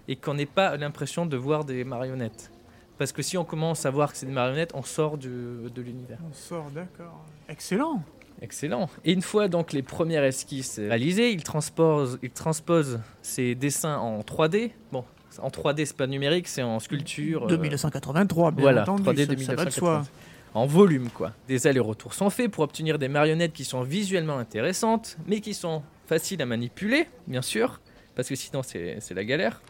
et 0.09 0.17
qu'on 0.17 0.35
n'ait 0.35 0.47
pas 0.47 0.77
l'impression 0.77 1.27
de 1.27 1.37
voir 1.37 1.65
des 1.65 1.85
marionnettes. 1.85 2.51
Parce 2.99 3.13
que 3.13 3.23
si 3.23 3.37
on 3.39 3.45
commence 3.45 3.85
à 3.87 3.91
voir 3.91 4.13
que 4.13 4.19
c'est 4.19 4.27
des 4.27 4.33
marionnettes, 4.33 4.73
on 4.75 4.83
sort 4.83 5.19
du- 5.19 5.29
de 5.29 5.83
l'univers. 5.83 6.19
On 6.29 6.33
sort, 6.35 6.71
d'accord. 6.75 7.25
Excellent. 7.49 8.03
Excellent. 8.41 8.89
Et 9.05 9.13
une 9.13 9.23
fois 9.23 9.47
donc 9.49 9.73
les 9.73 9.83
premières 9.83 10.25
esquisses 10.25 10.79
réalisées, 10.79 11.31
il 11.31 11.43
transpose, 11.45 12.19
il 12.23 12.31
transpose 12.31 13.01
ses 13.23 13.55
dessins 13.55 13.97
en 13.99 14.21
3D. 14.23 14.73
Bon, 14.91 15.05
en 15.41 15.49
3D, 15.49 15.85
c'est 15.87 15.97
pas 15.97 16.07
numérique, 16.09 16.49
c'est 16.49 16.63
en 16.63 16.81
sculpture. 16.81 17.45
euh, 17.45 17.49
2183, 17.49 18.51
bien 18.51 18.63
voilà, 18.63 18.83
entendu. 18.83 19.03
3D 19.03 19.17
ça- 19.17 19.23
ça 19.23 19.27
va 19.27 19.35
de 19.35 19.41
1980. 19.41 19.71
soi. 20.05 20.13
En 20.55 20.67
volume, 20.67 21.09
quoi. 21.09 21.33
Des 21.49 21.67
allers-retours 21.67 22.13
sont 22.13 22.29
faits 22.29 22.51
pour 22.51 22.63
obtenir 22.65 22.99
des 22.99 23.09
marionnettes 23.09 23.55
qui 23.55 23.65
sont 23.65 23.83
visuellement 23.83 24.37
intéressantes, 24.39 25.17
mais 25.27 25.41
qui 25.41 25.55
sont 25.55 25.83
faciles 26.15 26.43
à 26.43 26.47
manipuler, 26.47 27.07
bien 27.27 27.43
sûr, 27.43 27.81
parce 28.15 28.29
que 28.29 28.35
sinon 28.35 28.63
c'est 28.63 28.99
c'est 29.01 29.15
la 29.15 29.25
galère, 29.25 29.63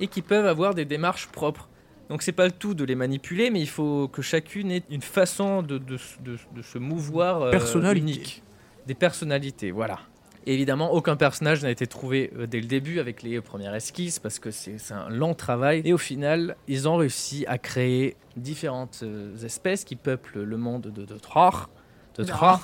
et 0.00 0.06
qui 0.08 0.20
peuvent 0.22 0.46
avoir 0.46 0.74
des 0.74 0.84
démarches 0.84 1.28
propres. 1.28 1.68
Donc 2.10 2.20
c'est 2.22 2.32
pas 2.40 2.44
le 2.44 2.52
tout 2.52 2.74
de 2.74 2.84
les 2.84 2.94
manipuler, 2.96 3.48
mais 3.50 3.60
il 3.60 3.68
faut 3.78 4.08
que 4.08 4.20
chacune 4.20 4.70
ait 4.70 4.82
une 4.90 5.00
façon 5.18 5.62
de, 5.62 5.78
de, 5.78 5.96
de- 6.20 6.38
de 6.56 6.62
se 6.62 6.76
mouvoir 6.78 7.40
euh, 7.42 7.50
Personnalité. 7.50 8.00
unique. 8.00 8.42
Des 8.86 8.94
personnalités, 8.94 9.70
voilà. 9.70 9.98
Et 10.46 10.52
évidemment, 10.52 10.92
aucun 10.92 11.16
personnage 11.16 11.62
n'a 11.62 11.70
été 11.70 11.86
trouvé 11.86 12.30
euh, 12.36 12.46
dès 12.46 12.60
le 12.60 12.66
début 12.66 12.98
avec 13.00 13.22
les 13.22 13.40
premières 13.40 13.74
esquisses 13.74 14.18
parce 14.18 14.38
que 14.38 14.50
c'est 14.50 14.76
c'est 14.78 14.92
un 14.92 15.08
long 15.08 15.32
travail. 15.46 15.80
Et 15.86 15.94
au 15.94 15.98
final, 16.10 16.56
ils 16.68 16.86
ont 16.86 16.96
réussi 16.96 17.46
à 17.48 17.56
créer 17.56 18.16
différentes 18.36 19.00
euh, 19.02 19.34
espèces 19.50 19.84
qui 19.84 19.96
peuplent 19.96 20.42
le 20.42 20.58
monde 20.58 20.88
de, 20.98 21.06
de 21.06 21.16
Thrar. 21.18 21.70
De 22.18 22.22
Thrar. 22.24 22.60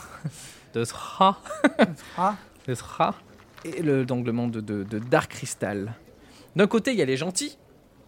De 0.75 0.85
Thrar. 0.85 1.41
Thrar. 2.75 3.21
Et 3.65 3.83
le, 3.83 4.05
donc 4.05 4.25
le 4.27 4.33
monde 4.33 4.53
de, 4.53 4.85
de 4.85 4.99
Dark 4.99 5.31
Crystal. 5.33 5.93
D'un 6.57 6.67
côté, 6.67 6.93
il 6.93 6.99
y 6.99 7.03
a 7.03 7.05
les 7.05 7.17
gentils 7.17 7.57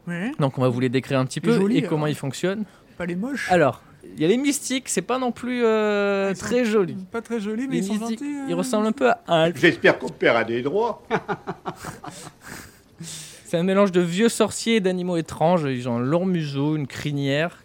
Ouais. 0.08 0.32
Donc 0.40 0.58
on 0.58 0.62
va 0.62 0.68
vous 0.68 0.80
les 0.80 0.88
décrire 0.88 1.18
un 1.20 1.26
petit 1.26 1.38
Et 1.38 1.42
peu 1.42 1.52
joli, 1.52 1.78
et 1.78 1.82
comment 1.82 2.04
alors. 2.04 2.08
ils 2.08 2.16
fonctionnent. 2.16 2.64
Pas 2.98 3.06
les 3.06 3.14
moches. 3.14 3.48
Alors, 3.52 3.82
il 4.16 4.20
y 4.20 4.24
a 4.24 4.28
les 4.28 4.36
mystiques, 4.36 4.88
c'est 4.88 5.00
pas 5.02 5.18
non 5.18 5.30
plus 5.30 5.62
euh, 5.64 6.30
Ils 6.34 6.38
très 6.38 6.64
joli. 6.64 6.94
Pas 7.12 7.22
très 7.22 7.38
jolis, 7.38 7.68
mais 7.68 7.76
Les 7.76 7.86
ils 7.86 7.98
sont 7.98 8.08
gentils. 8.08 8.18
ils 8.48 8.52
euh. 8.52 8.56
ressemblent 8.56 8.88
un 8.88 8.92
peu 8.92 9.10
à 9.10 9.20
Alf. 9.28 9.56
J'espère 9.60 9.98
qu'on 10.00 10.08
paiera 10.08 10.42
des 10.42 10.60
droits. 10.62 11.02
C'est 13.00 13.58
un 13.58 13.62
mélange 13.62 13.92
de 13.92 14.00
vieux 14.00 14.28
sorciers 14.28 14.76
et 14.76 14.80
d'animaux 14.80 15.16
étranges. 15.16 15.64
Ils 15.70 15.88
ont 15.88 15.96
un 15.98 16.00
long 16.00 16.24
museau, 16.26 16.74
une 16.76 16.86
crinière, 16.86 17.62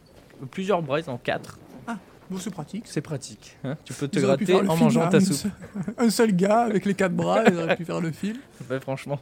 plusieurs 0.51 0.82
bras, 0.82 1.00
ils 1.00 1.10
en 1.10 1.13
ont 1.13 1.17
quatre. 1.17 1.58
Bon, 2.29 2.38
c'est 2.38 2.51
pratique. 2.51 2.84
C'est 2.86 3.01
pratique. 3.01 3.57
hein. 3.63 3.77
tu 3.86 3.93
peux 3.93 4.07
te 4.07 4.19
Ils 4.19 4.25
gratter 4.25 4.55
en 4.55 4.75
mangeant 4.75 5.03
à 5.03 5.07
ta 5.10 5.19
soupe. 5.22 5.51
Un 5.98 6.10
seul 6.10 6.36
gars 6.36 6.62
avec 6.62 6.86
les 6.86 6.93
quatre 6.93 7.13
bras, 7.15 7.43
ils 7.48 7.55
auraient 7.57 7.75
pu 7.75 7.86
faire 7.86 8.01
le 8.01 8.12
film. 8.12 8.38
Ouais, 8.69 8.79
franchement. 8.79 9.19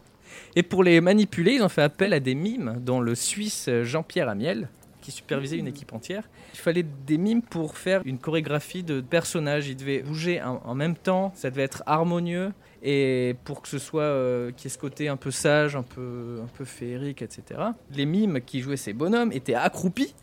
Et 0.56 0.64
pour 0.64 0.84
les 0.84 1.00
manipuler, 1.02 1.54
ils 1.54 1.62
ont 1.62 1.70
fait 1.70 1.84
appel 1.84 2.14
à 2.14 2.20
des 2.20 2.34
mimes, 2.36 2.78
dont 2.80 3.00
le 3.00 3.14
Suisse 3.14 3.70
Jean-Pierre 3.84 4.28
Amiel, 4.28 4.70
qui 5.02 5.12
supervisait 5.12 5.58
une 5.58 5.68
équipe 5.68 5.94
entière. 5.94 6.24
Il 6.56 6.60
fallait 6.60 6.86
des 7.06 7.18
mimes 7.20 7.44
pour 7.44 7.78
faire 7.78 8.02
une 8.06 8.18
chorégraphie 8.18 8.82
de 8.82 9.02
personnages. 9.02 9.68
Ils 9.68 9.76
devaient 9.76 10.02
bouger 10.02 10.42
en, 10.42 10.74
même 10.74 10.96
temps, 10.96 11.32
ça 11.36 11.52
devait 11.52 11.62
être 11.64 11.84
harmonieux. 11.86 12.54
Et 12.82 13.36
pour 13.44 13.62
que 13.62 13.68
ce 13.68 13.78
soit, 13.78 14.02
euh, 14.02 14.52
qu'il 14.52 14.66
y 14.66 14.68
ait 14.68 14.74
ce 14.74 14.78
côté 14.80 15.08
un 15.08 15.18
peu 15.18 15.30
sage, 15.32 15.76
un 15.76 15.84
peu, 15.84 16.40
un 16.44 16.48
peu 16.58 16.66
féerique, 16.66 17.22
etc. 17.22 17.62
Les 17.94 18.06
mimes 18.06 18.40
qui 18.44 18.62
jouaient 18.62 18.78
ces 18.78 18.94
bonhommes 18.94 19.32
étaient 19.32 19.56
accroupis. 19.56 20.16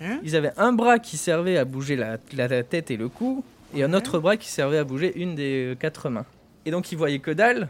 Ouais. 0.00 0.18
Ils 0.22 0.36
avaient 0.36 0.52
un 0.56 0.72
bras 0.72 0.98
qui 0.98 1.16
servait 1.16 1.56
à 1.58 1.64
bouger 1.64 1.96
la, 1.96 2.18
la- 2.36 2.48
la 2.48 2.62
tête 2.62 2.90
et 2.90 2.96
le 2.96 3.08
cou, 3.08 3.44
et 3.74 3.82
un 3.82 3.92
autre 3.94 4.18
bras 4.18 4.36
qui 4.36 4.48
servait 4.48 4.78
à 4.78 4.84
bouger 4.84 5.12
une 5.20 5.34
des 5.34 5.72
euh, 5.72 5.74
quatre 5.74 6.08
mains. 6.10 6.26
Et 6.64 6.70
donc 6.70 6.90
ils 6.92 6.98
voyaient 6.98 7.18
que 7.20 7.30
dalle, 7.30 7.68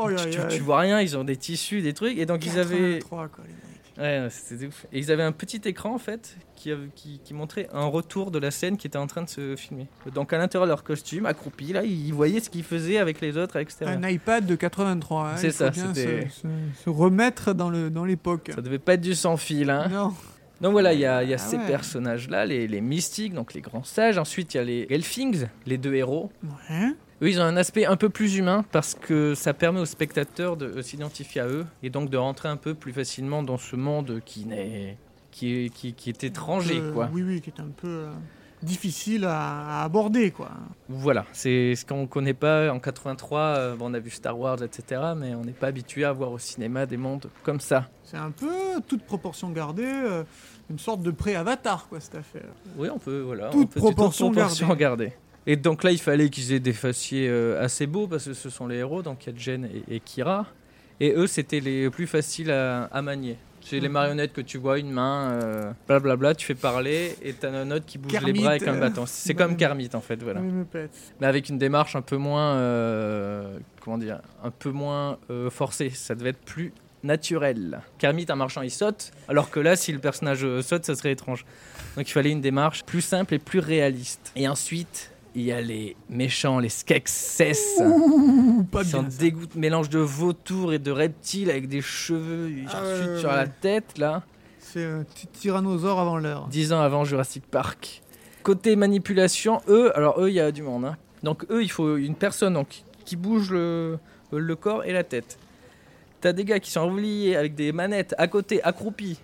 Oh, 0.00 0.08
tu, 0.16 0.30
tu- 0.30 0.38
tu 0.48 0.60
vois 0.60 0.78
rien, 0.80 1.00
ils 1.00 1.16
ont 1.16 1.24
des 1.24 1.36
tissus, 1.36 1.82
des 1.82 1.92
trucs, 1.92 2.16
et 2.18 2.24
donc 2.26 2.46
ils 2.46 2.56
avaient. 2.58 2.98
83, 3.00 3.28
quoi, 3.28 3.44
les 3.46 3.50
mecs. 3.52 3.58
Ouais, 3.98 4.28
c'était 4.30 4.66
ouf. 4.66 4.86
Et 4.92 5.00
ils 5.00 5.10
avaient 5.10 5.24
un 5.24 5.32
petit 5.32 5.60
écran 5.64 5.92
en 5.92 5.98
fait 5.98 6.36
qui, 6.54 6.70
avait- 6.70 6.86
qui, 6.94 7.20
qui 7.24 7.34
montrait 7.34 7.68
un 7.72 7.86
retour 7.86 8.30
de 8.30 8.38
la 8.38 8.52
scène 8.52 8.76
qui 8.76 8.86
était 8.86 8.96
en 8.96 9.08
train 9.08 9.22
de 9.22 9.28
se 9.28 9.56
filmer. 9.56 9.88
Donc 10.14 10.32
à 10.32 10.38
l'intérieur 10.38 10.66
de 10.66 10.70
leur 10.70 10.84
costume, 10.84 11.26
accroupis, 11.26 11.72
là, 11.72 11.82
ils 11.82 12.12
voyaient 12.14 12.38
ce 12.38 12.48
qu'ils 12.48 12.62
faisaient 12.62 12.98
avec 12.98 13.20
les 13.20 13.36
autres 13.36 13.56
à 13.56 13.58
l'extérieur. 13.58 13.98
Un 14.00 14.08
iPad 14.08 14.46
de 14.46 14.54
83. 14.54 15.30
hein, 15.30 15.36
C'est 15.36 15.50
ça, 15.50 15.72
c'était- 15.72 16.28
se, 16.28 16.42
se- 16.42 16.84
se 16.84 16.90
remettre 16.90 17.52
dans 17.54 18.04
l'époque. 18.04 18.52
Ça 18.54 18.60
devait 18.62 18.78
pas 18.78 18.94
être 18.94 19.00
du 19.00 19.16
sans 19.16 19.36
fil, 19.36 19.68
hein. 19.68 19.88
Non. 19.90 20.14
Donc 20.60 20.72
voilà, 20.72 20.92
il 20.92 21.00
y 21.00 21.04
a, 21.06 21.22
il 21.22 21.30
y 21.30 21.32
a 21.34 21.36
Ah 21.36 21.38
ces 21.38 21.56
ouais. 21.56 21.66
personnages-là, 21.66 22.44
les, 22.46 22.66
les 22.66 22.80
mystiques, 22.80 23.32
donc 23.34 23.54
les 23.54 23.60
grands 23.60 23.84
sages. 23.84 24.18
Ensuite, 24.18 24.54
il 24.54 24.56
y 24.56 24.60
a 24.60 24.64
les 24.64 24.86
Elfings, 24.90 25.46
les 25.66 25.78
deux 25.78 25.94
héros. 25.94 26.30
Ouais. 26.42 26.88
Eux, 27.22 27.28
ils 27.28 27.40
ont 27.40 27.44
un 27.44 27.56
aspect 27.56 27.84
un 27.84 27.96
peu 27.96 28.08
plus 28.08 28.36
humain 28.36 28.64
parce 28.72 28.94
que 28.94 29.34
ça 29.34 29.52
permet 29.54 29.80
aux 29.80 29.84
spectateurs 29.86 30.56
de 30.56 30.66
euh, 30.66 30.82
s'identifier 30.82 31.40
à 31.40 31.46
eux 31.48 31.66
et 31.82 31.90
donc 31.90 32.10
de 32.10 32.16
rentrer 32.16 32.48
un 32.48 32.56
peu 32.56 32.74
plus 32.74 32.92
facilement 32.92 33.42
dans 33.42 33.56
ce 33.58 33.74
monde 33.76 34.20
qui 34.24 34.44
n'est 34.46 34.96
qui 35.30 35.64
est, 35.66 35.68
qui, 35.70 35.92
qui 35.94 36.10
est 36.10 36.24
étranger, 36.24 36.78
Euh, 36.80 36.92
quoi. 36.92 37.08
Oui, 37.12 37.22
oui, 37.22 37.40
qui 37.40 37.50
est 37.50 37.60
un 37.60 37.70
peu 37.76 37.86
euh, 37.88 38.10
difficile 38.62 39.24
à, 39.24 39.80
à 39.80 39.84
aborder, 39.84 40.30
quoi. 40.30 40.50
Voilà, 40.88 41.24
c'est 41.32 41.74
ce 41.74 41.84
qu'on 41.84 42.06
connaît 42.06 42.34
pas 42.34 42.72
en 42.72 42.78
83. 42.80 43.40
euh, 43.40 43.76
bon, 43.76 43.90
on 43.90 43.94
a 43.94 43.98
vu 43.98 44.10
Star 44.10 44.38
Wars, 44.38 44.62
etc., 44.62 45.00
mais 45.16 45.34
on 45.34 45.42
n'est 45.42 45.52
pas 45.52 45.68
habitué 45.68 46.04
à 46.04 46.12
voir 46.12 46.32
au 46.32 46.38
cinéma 46.38 46.86
des 46.86 46.96
mondes 46.96 47.28
comme 47.42 47.60
ça. 47.60 47.88
C'est 48.04 48.16
un 48.16 48.30
peu, 48.30 48.48
toute 48.86 49.02
proportion 49.04 49.50
gardée, 49.50 49.84
euh, 49.84 50.24
une 50.70 50.78
sorte 50.78 51.02
de 51.02 51.10
pré-avatar, 51.10 51.86
quoi, 51.88 52.00
cette 52.00 52.16
affaire. 52.16 52.48
Oui, 52.76 52.88
on 52.92 52.98
peut, 52.98 53.20
voilà, 53.20 53.50
Toute 53.50 53.62
on 53.62 53.66
peut 53.66 53.80
proportion 53.80 54.30
gardée. 54.74 55.12
Et 55.46 55.56
donc 55.56 55.82
là, 55.82 55.92
il 55.92 55.98
fallait 56.00 56.28
qu'ils 56.28 56.52
aient 56.52 56.60
des 56.60 56.74
faciès 56.74 57.28
euh, 57.30 57.62
assez 57.64 57.86
beaux 57.86 58.06
parce 58.06 58.26
que 58.26 58.34
ce 58.34 58.50
sont 58.50 58.66
les 58.66 58.76
héros, 58.76 59.02
donc 59.02 59.26
il 59.26 59.32
y 59.32 59.36
a 59.36 59.38
Jen 59.38 59.64
et, 59.64 59.96
et 59.96 60.00
Kira. 60.00 60.46
Et 61.00 61.12
eux, 61.12 61.26
c'était 61.26 61.60
les 61.60 61.88
plus 61.90 62.06
faciles 62.06 62.50
à, 62.50 62.84
à 62.84 63.00
manier. 63.02 63.38
C'est 63.68 63.80
les 63.80 63.88
marionnettes 63.88 64.32
que 64.32 64.40
tu 64.40 64.56
vois, 64.56 64.78
une 64.78 64.90
main, 64.90 65.30
euh, 65.32 65.72
blablabla, 65.86 66.34
tu 66.34 66.46
fais 66.46 66.54
parler 66.54 67.14
et 67.22 67.34
t'as 67.34 67.50
un 67.50 67.70
autre 67.70 67.84
qui 67.84 67.98
bouge 67.98 68.12
Kermit, 68.12 68.32
les 68.32 68.40
bras 68.40 68.50
avec 68.52 68.66
un 68.66 68.74
euh, 68.74 68.80
bâton. 68.80 69.04
C'est 69.06 69.34
bah, 69.34 69.44
comme 69.44 69.56
Kermit 69.56 69.90
en 69.92 70.00
fait, 70.00 70.22
voilà. 70.22 70.40
Mais 71.20 71.26
avec 71.26 71.50
une 71.50 71.58
démarche 71.58 71.94
un 71.94 72.00
peu 72.00 72.16
moins, 72.16 72.54
euh, 72.54 73.58
comment 73.82 73.98
dire, 73.98 74.20
un 74.42 74.50
peu 74.50 74.70
moins 74.70 75.18
euh, 75.30 75.50
forcée. 75.50 75.90
Ça 75.90 76.14
devait 76.14 76.30
être 76.30 76.40
plus 76.40 76.72
naturel. 77.02 77.80
Kermit, 77.98 78.26
un 78.28 78.36
marchand, 78.36 78.62
il 78.62 78.70
saute, 78.70 79.10
alors 79.28 79.50
que 79.50 79.60
là, 79.60 79.76
si 79.76 79.92
le 79.92 79.98
personnage 79.98 80.44
euh, 80.44 80.62
saute, 80.62 80.84
ça 80.84 80.94
serait 80.94 81.12
étrange. 81.12 81.44
Donc 81.96 82.08
il 82.08 82.12
fallait 82.12 82.30
une 82.30 82.40
démarche 82.40 82.84
plus 82.84 83.02
simple 83.02 83.34
et 83.34 83.38
plus 83.38 83.58
réaliste. 83.60 84.32
Et 84.36 84.48
ensuite, 84.48 85.10
il 85.38 85.44
y 85.46 85.52
a 85.52 85.60
les 85.60 85.96
méchants, 86.08 86.58
les 86.58 86.68
Skeksis. 86.68 87.78
Pas 88.70 88.82
Ils 88.82 88.88
sont 88.88 89.02
dégoût- 89.04 89.46
mélange 89.54 89.88
de 89.88 89.98
vautours 89.98 90.72
et 90.72 90.78
de 90.78 90.90
reptiles 90.90 91.50
avec 91.50 91.68
des 91.68 91.80
cheveux 91.80 92.50
Ah 92.72 93.18
sur 93.18 93.30
la 93.32 93.46
tête, 93.46 93.98
là. 93.98 94.22
C'est 94.58 94.84
un 94.84 95.02
petit 95.04 95.26
tyrannosaure 95.28 95.98
avant 96.00 96.18
l'heure. 96.18 96.48
Dix 96.48 96.72
ans 96.72 96.80
avant 96.80 97.04
Jurassic 97.04 97.44
Park. 97.46 98.02
Côté 98.42 98.76
manipulation, 98.76 99.60
eux, 99.68 99.96
alors 99.96 100.20
eux, 100.20 100.28
il 100.30 100.34
y 100.34 100.40
a 100.40 100.50
du 100.52 100.62
monde. 100.62 100.84
hein. 100.86 100.96
Donc 101.22 101.44
eux, 101.50 101.62
il 101.62 101.70
faut 101.70 101.96
une 101.96 102.14
personne 102.14 102.54
donc, 102.54 102.82
qui 103.04 103.16
bouge 103.16 103.50
le, 103.50 103.98
le 104.32 104.56
corps 104.56 104.84
et 104.84 104.92
la 104.92 105.04
tête. 105.04 105.38
T'as 106.20 106.32
des 106.32 106.44
gars 106.44 106.58
qui 106.60 106.70
sont 106.70 106.84
reliés 106.90 107.36
avec 107.36 107.54
des 107.54 107.72
manettes 107.72 108.14
à 108.18 108.26
côté, 108.26 108.62
accroupis. 108.62 109.18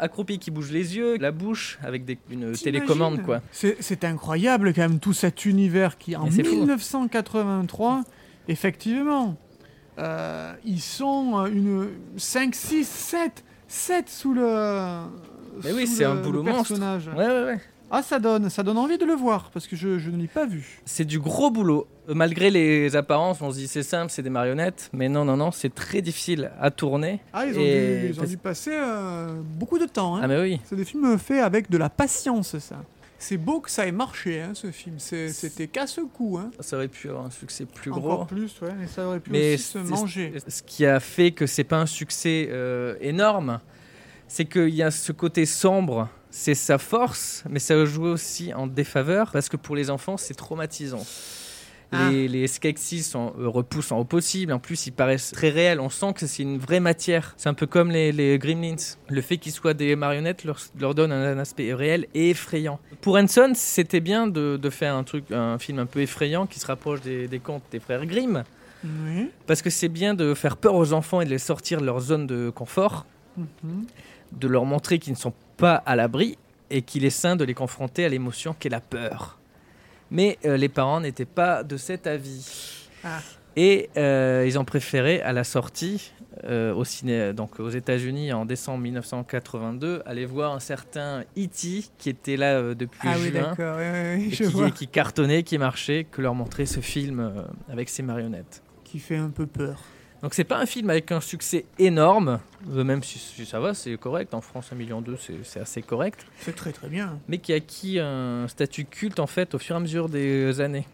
Accroupis 0.00 0.38
qui 0.38 0.50
bougent 0.50 0.72
les 0.72 0.96
yeux, 0.96 1.18
la 1.18 1.30
bouche, 1.30 1.78
avec 1.82 2.04
des, 2.06 2.18
une 2.30 2.52
télécommande, 2.52 3.22
quoi. 3.22 3.42
C'est 3.52 3.76
c'est 3.80 4.02
incroyable 4.04 4.72
quand 4.74 4.80
même 4.82 4.98
tout 4.98 5.12
cet 5.12 5.44
univers 5.44 5.98
qui 5.98 6.16
en 6.16 6.24
Mais 6.24 6.30
c'est 6.30 6.42
fou. 6.44 6.56
1983, 6.56 8.02
effectivement, 8.48 9.36
euh, 9.98 10.54
ils 10.64 10.80
sont 10.80 11.38
euh, 11.38 11.46
une 11.46 11.88
5, 12.16 12.54
6, 12.54 12.88
7, 12.88 13.44
7 13.68 14.08
sous 14.08 14.32
le. 14.34 15.02
Mais 15.64 15.72
oui, 15.72 15.86
sous 15.86 15.96
c'est 15.96 16.04
le- 16.04 16.10
un 16.10 16.14
boulot 16.16 16.42
monstre. 16.42 16.56
personnage. 16.68 17.08
Ouais, 17.08 17.26
ouais, 17.26 17.44
ouais. 17.44 17.60
Ah, 17.90 18.02
ça 18.02 18.18
donne, 18.20 18.50
ça 18.50 18.62
donne 18.62 18.78
envie 18.78 18.98
de 18.98 19.04
le 19.04 19.14
voir 19.14 19.50
parce 19.52 19.66
que 19.66 19.74
je, 19.74 19.98
je 19.98 20.10
ne 20.10 20.16
l'ai 20.20 20.28
pas 20.28 20.46
vu. 20.46 20.80
C'est 20.84 21.04
du 21.04 21.18
gros 21.18 21.50
boulot. 21.50 21.88
Malgré 22.08 22.50
les 22.50 22.94
apparences, 22.96 23.40
on 23.42 23.50
se 23.50 23.56
dit 23.56 23.66
c'est 23.68 23.82
simple, 23.82 24.10
c'est 24.10 24.22
des 24.22 24.30
marionnettes. 24.30 24.90
Mais 24.92 25.08
non, 25.08 25.24
non, 25.24 25.36
non, 25.36 25.50
c'est 25.50 25.74
très 25.74 26.00
difficile 26.02 26.50
à 26.60 26.70
tourner. 26.70 27.20
Ah, 27.32 27.46
ils 27.46 27.56
ont, 27.56 27.60
Et 27.60 28.00
dû, 28.02 28.06
ils 28.10 28.12
ont 28.14 28.16
parce- 28.18 28.30
dû 28.30 28.36
passer 28.36 28.70
euh, 28.74 29.28
beaucoup 29.42 29.78
de 29.78 29.86
temps. 29.86 30.16
hein. 30.16 30.20
Ah, 30.22 30.28
mais 30.28 30.40
oui. 30.40 30.60
C'est 30.64 30.76
des 30.76 30.84
films 30.84 31.18
faits 31.18 31.40
avec 31.42 31.68
de 31.70 31.78
la 31.78 31.88
patience, 31.90 32.58
ça. 32.58 32.76
C'est 33.22 33.36
beau 33.36 33.60
que 33.60 33.70
ça 33.70 33.86
ait 33.86 33.92
marché, 33.92 34.40
hein, 34.40 34.52
ce 34.54 34.70
film. 34.70 34.98
C'était 34.98 35.66
casse-cou, 35.66 36.38
hein. 36.38 36.50
Ça 36.60 36.76
aurait 36.76 36.88
pu 36.88 37.08
avoir 37.10 37.26
un 37.26 37.30
succès 37.30 37.66
plus 37.66 37.90
gros. 37.90 38.12
Encore 38.12 38.26
plus, 38.28 38.58
ouais, 38.62 38.72
mais 38.78 38.86
ça 38.86 39.06
aurait 39.06 39.20
pu 39.20 39.30
Mais 39.30 39.54
aussi 39.54 39.62
se 39.64 39.78
manger. 39.78 40.32
Ce 40.48 40.62
qui 40.62 40.86
a 40.86 41.00
fait 41.00 41.32
que 41.32 41.46
c'est 41.46 41.64
pas 41.64 41.76
un 41.78 41.86
succès 41.86 42.48
euh, 42.50 42.94
énorme, 43.02 43.60
c'est 44.26 44.46
qu'il 44.46 44.74
y 44.74 44.82
a 44.82 44.90
ce 44.90 45.12
côté 45.12 45.44
sombre, 45.44 46.08
c'est 46.30 46.54
sa 46.54 46.78
force, 46.78 47.44
mais 47.48 47.58
ça 47.58 47.84
joue 47.84 48.04
aussi 48.04 48.54
en 48.54 48.66
défaveur 48.66 49.30
parce 49.32 49.48
que 49.48 49.56
pour 49.56 49.76
les 49.76 49.90
enfants, 49.90 50.16
c'est 50.16 50.34
traumatisant. 50.34 51.04
Ah. 51.92 52.08
Les, 52.12 52.28
les 52.28 52.46
Skeksis 52.46 53.02
sont 53.02 53.32
euh, 53.40 53.48
repoussants 53.48 53.98
au 53.98 54.04
possible. 54.04 54.52
En 54.52 54.60
plus, 54.60 54.86
ils 54.86 54.92
paraissent 54.92 55.32
très 55.32 55.48
réels. 55.48 55.80
On 55.80 55.90
sent 55.90 56.12
que 56.14 56.24
c'est 56.24 56.44
une 56.44 56.56
vraie 56.56 56.78
matière. 56.78 57.34
C'est 57.36 57.48
un 57.48 57.54
peu 57.54 57.66
comme 57.66 57.90
les, 57.90 58.12
les 58.12 58.38
Gremlins. 58.38 58.76
Le 59.08 59.20
fait 59.20 59.38
qu'ils 59.38 59.50
soient 59.50 59.74
des 59.74 59.96
marionnettes 59.96 60.44
leur, 60.44 60.60
leur 60.78 60.94
donne 60.94 61.10
un, 61.10 61.32
un 61.36 61.38
aspect 61.40 61.74
réel 61.74 62.06
et 62.14 62.30
effrayant. 62.30 62.78
Pour 63.00 63.16
Henson, 63.16 63.50
c'était 63.56 63.98
bien 63.98 64.28
de, 64.28 64.56
de 64.56 64.70
faire 64.70 64.94
un 64.94 65.02
truc, 65.02 65.32
un 65.32 65.58
film 65.58 65.80
un 65.80 65.86
peu 65.86 66.00
effrayant 66.00 66.46
qui 66.46 66.60
se 66.60 66.66
rapproche 66.68 67.00
des, 67.00 67.26
des 67.26 67.40
contes 67.40 67.64
des 67.72 67.80
frères 67.80 68.06
Grimm. 68.06 68.44
Parce 69.48 69.60
que 69.60 69.68
c'est 69.68 69.88
bien 69.88 70.14
de 70.14 70.32
faire 70.34 70.56
peur 70.56 70.76
aux 70.76 70.92
enfants 70.92 71.20
et 71.20 71.24
de 71.24 71.30
les 71.30 71.38
sortir 71.38 71.80
de 71.80 71.86
leur 71.86 71.98
zone 72.00 72.26
de 72.28 72.50
confort, 72.50 73.04
Mhm. 73.36 73.86
De 74.32 74.48
leur 74.48 74.64
montrer 74.64 74.98
qu'ils 74.98 75.12
ne 75.12 75.18
sont 75.18 75.34
pas 75.56 75.74
à 75.74 75.96
l'abri 75.96 76.38
et 76.70 76.82
qu'il 76.82 77.04
est 77.04 77.10
sain 77.10 77.36
de 77.36 77.44
les 77.44 77.54
confronter 77.54 78.04
à 78.04 78.08
l'émotion 78.08 78.54
qu'est 78.58 78.68
la 78.68 78.80
peur. 78.80 79.38
Mais 80.10 80.38
euh, 80.44 80.56
les 80.56 80.68
parents 80.68 81.00
n'étaient 81.00 81.24
pas 81.24 81.62
de 81.62 81.76
cet 81.76 82.06
avis. 82.06 82.88
Ah. 83.04 83.20
Et 83.56 83.90
euh, 83.96 84.44
ils 84.46 84.58
ont 84.58 84.64
préféré 84.64 85.20
à 85.22 85.32
la 85.32 85.44
sortie 85.44 86.12
euh, 86.44 86.72
au 86.72 86.84
ciné, 86.84 87.32
donc 87.32 87.58
aux 87.58 87.68
États-Unis 87.68 88.32
en 88.32 88.44
décembre 88.44 88.78
1982, 88.82 90.02
aller 90.06 90.24
voir 90.24 90.54
un 90.54 90.60
certain 90.60 91.22
E.T. 91.36 91.84
qui 91.98 92.08
était 92.08 92.36
là 92.36 92.54
euh, 92.54 92.74
depuis 92.74 93.08
Ah 93.10 93.16
oui, 93.18 93.30
juin 93.30 93.54
et 94.16 94.30
je 94.30 94.44
qui, 94.44 94.50
vois. 94.50 94.70
qui 94.70 94.86
cartonnait, 94.86 95.42
qui 95.42 95.58
marchait, 95.58 96.06
que 96.10 96.22
leur 96.22 96.34
montrer 96.34 96.66
ce 96.66 96.80
film 96.80 97.32
avec 97.68 97.88
ses 97.88 98.02
marionnettes. 98.02 98.62
Qui 98.84 99.00
fait 99.00 99.16
un 99.16 99.30
peu 99.30 99.46
peur. 99.46 99.82
Donc 100.22 100.34
c'est 100.34 100.44
pas 100.44 100.58
un 100.58 100.66
film 100.66 100.90
avec 100.90 101.12
un 101.12 101.20
succès 101.20 101.64
énorme, 101.78 102.40
même 102.66 103.02
si, 103.02 103.18
si 103.18 103.46
ça 103.46 103.58
va, 103.58 103.72
c'est 103.72 103.96
correct. 103.96 104.34
En 104.34 104.40
France, 104.42 104.70
1,2 104.72 104.76
million, 104.76 105.04
c'est 105.18 105.44
c'est 105.44 105.60
assez 105.60 105.80
correct. 105.82 106.26
C'est 106.40 106.54
très 106.54 106.72
très 106.72 106.88
bien. 106.88 107.18
Mais 107.28 107.38
qui 107.38 107.52
a 107.52 107.56
acquis 107.56 107.98
un 107.98 108.46
statut 108.48 108.84
culte 108.84 109.18
en 109.18 109.26
fait 109.26 109.54
au 109.54 109.58
fur 109.58 109.76
et 109.76 109.78
à 109.78 109.80
mesure 109.80 110.08
des 110.08 110.60
années. 110.60 110.86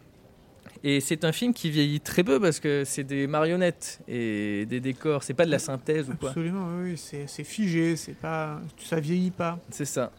Et 0.84 1.00
c'est 1.00 1.24
un 1.24 1.32
film 1.32 1.52
qui 1.52 1.70
vieillit 1.70 2.00
très 2.00 2.22
peu 2.22 2.38
parce 2.38 2.60
que 2.60 2.84
c'est 2.84 3.02
des 3.02 3.26
marionnettes 3.26 4.00
et 4.06 4.66
des 4.66 4.78
décors. 4.78 5.24
C'est 5.24 5.34
pas 5.34 5.46
de 5.46 5.50
la 5.50 5.58
synthèse 5.58 6.08
ou 6.08 6.14
quoi. 6.14 6.28
Absolument, 6.28 6.68
oui, 6.80 6.96
c'est 6.96 7.44
figé, 7.44 7.96
c'est 7.96 8.16
pas, 8.16 8.60
ça 8.78 9.00
vieillit 9.00 9.32
pas. 9.32 9.58
C'est 9.70 9.84
ça. 9.84 10.12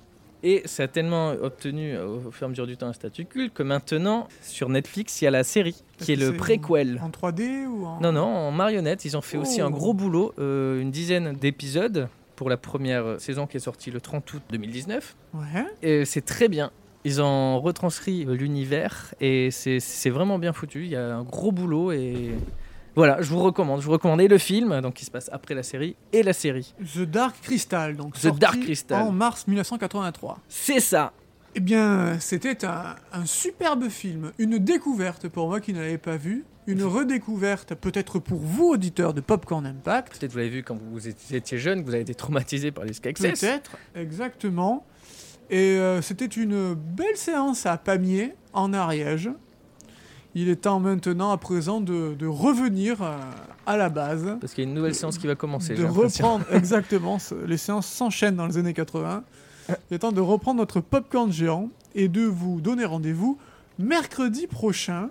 Et 0.44 0.62
ça 0.66 0.84
a 0.84 0.88
tellement 0.88 1.30
obtenu 1.32 1.94
euh, 1.96 2.08
au 2.28 2.32
fur 2.32 2.44
et 2.44 2.46
à 2.46 2.50
mesure 2.50 2.68
du 2.68 2.78
temps 2.78 2.88
un 2.88 2.94
statut 2.94 3.26
culte 3.26 3.54
que 3.54 3.64
maintenant 3.64 4.28
sur 4.42 4.70
Netflix 4.70 5.22
il 5.22 5.26
y 5.26 5.28
a 5.28 5.32
la 5.32 5.44
série 5.44 5.84
qui 5.98 6.14
est 6.14 6.16
le 6.16 6.34
préquel. 6.38 7.02
En 7.04 7.10
3D 7.10 7.66
ou 7.66 7.86
en 7.86 8.00
Non, 8.02 8.12
non, 8.12 8.24
en 8.26 8.52
marionnette. 8.52 9.04
Ils 9.06 9.18
ont 9.18 9.22
fait 9.22 9.38
aussi 9.38 9.62
Oh. 9.62 9.66
un 9.66 9.72
gros 9.72 9.94
boulot, 9.94 10.34
euh, 10.40 10.80
une 10.82 10.92
dizaine 10.92 11.34
d'épisodes 11.34 12.08
pour 12.36 12.50
la 12.50 12.58
première 12.58 13.04
euh, 13.06 13.18
saison 13.20 13.48
qui 13.48 13.58
est 13.58 13.62
sortie 13.62 13.90
le 13.90 14.00
30 14.00 14.32
août 14.34 14.42
2019. 14.52 15.16
Ouais. 15.34 15.66
Et 15.82 16.06
c'est 16.06 16.22
très 16.26 16.48
bien. 16.50 16.72
Ils 17.04 17.22
ont 17.22 17.60
retranscrit 17.62 18.26
l'univers 18.26 19.14
et 19.22 19.50
c'est 19.52 20.10
vraiment 20.10 20.38
bien 20.40 20.52
foutu. 20.54 20.84
Il 20.84 20.92
y 20.92 20.96
a 20.96 21.16
un 21.16 21.24
gros 21.24 21.52
boulot 21.52 21.92
et 21.94 22.32
voilà, 22.98 23.22
je 23.22 23.30
vous 23.30 23.40
recommande. 23.40 23.80
Je 23.80 23.86
vous 23.86 23.92
recommande 23.92 24.22
et 24.22 24.28
le 24.28 24.40
film, 24.40 24.82
donc 24.82 24.96
qui 24.96 25.06
se 25.06 25.12
passe 25.12 25.30
après 25.32 25.54
la 25.54 25.62
série, 25.62 25.96
et 26.12 26.24
la 26.24 26.34
série. 26.34 26.74
The 26.96 27.02
Dark 27.02 27.36
Crystal, 27.44 27.96
donc 27.96 28.16
The 28.16 28.22
sorti 28.24 28.40
Dark 28.40 28.60
Crystal. 28.60 29.02
en 29.04 29.12
mars 29.12 29.46
1983. 29.48 30.40
C'est 30.50 30.80
ça. 30.80 31.14
Eh 31.54 31.60
bien, 31.60 32.20
c'était 32.20 32.66
un, 32.66 32.96
un 33.14 33.26
superbe 33.26 33.90
film, 33.90 34.32
une 34.40 34.58
découverte 34.58 35.28
pour 35.28 35.48
moi 35.48 35.60
qui 35.60 35.74
ne 35.74 35.80
l'avais 35.80 36.00
pas 36.00 36.18
vu, 36.18 36.44
une 36.66 36.84
redécouverte 36.84 37.76
peut-être 37.76 38.18
pour 38.18 38.40
vous, 38.40 38.70
auditeurs 38.70 39.14
de 39.14 39.22
Popcorn 39.22 39.68
Impact. 39.68 40.18
Peut-être 40.18 40.32
vous 40.32 40.40
l'avez 40.40 40.50
vu 40.50 40.64
quand 40.64 40.78
vous 40.92 41.08
étiez 41.08 41.60
jeune, 41.60 41.82
que 41.82 41.86
vous 41.86 41.94
avez 41.94 42.02
été 42.02 42.16
traumatisé 42.16 42.72
par 42.72 42.84
les 42.84 42.94
Skeksis. 42.94 43.32
Peut-être, 43.32 43.78
exactement. 43.96 44.88
Et 45.52 45.78
euh, 45.78 46.02
c'était 46.02 46.26
une 46.26 46.74
belle 46.74 47.16
séance 47.16 47.68
à 47.68 47.78
Pamiers, 47.78 48.34
en 48.54 48.74
Ariège. 48.74 49.30
Il 50.40 50.50
est 50.50 50.58
temps 50.58 50.80
maintenant, 50.80 51.32
à 51.32 51.38
présent, 51.38 51.82
de, 51.82 52.14
de 52.14 52.28
revenir 52.28 53.02
euh, 53.02 53.18
à 53.66 53.76
la 53.78 53.90
base. 53.90 54.38
Parce 54.40 54.54
qu'il 54.54 54.64
y 54.64 54.68
a 54.68 54.70
une 54.70 54.76
nouvelle 54.76 54.94
séance 54.96 55.18
qui 55.18 55.26
va 55.28 55.36
commencer. 55.36 55.74
de 55.74 55.84
reprendre 55.86 56.46
exactement 56.52 57.18
les 57.46 57.58
séances 57.58 57.88
s'enchaînent 57.88 58.36
dans 58.36 58.46
les 58.48 58.58
années 58.58 58.74
80 58.74 59.24
il 59.90 59.96
est 59.96 60.00
temps 60.00 60.12
de 60.14 60.22
reprendre 60.22 60.60
notre 60.60 60.80
popcorn 60.80 61.30
géant 61.32 61.70
et 61.94 62.08
de 62.08 62.22
vous 62.22 62.62
donner 62.62 62.86
rendez-vous 62.86 63.38
mercredi 63.80 64.48
prochain 64.48 65.10